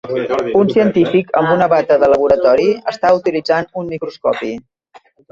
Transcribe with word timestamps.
Un 0.59 0.69
científic 0.75 1.27
amb 1.41 1.49
una 1.55 1.67
bata 1.73 1.97
de 2.03 2.07
laboratori 2.13 2.65
està 2.91 3.11
utilitzant 3.17 3.69
un 3.83 3.91
microscopi. 3.91 4.51